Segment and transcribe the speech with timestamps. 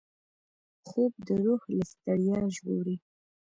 [0.87, 2.95] خوب د روح له ستړیا ژغوري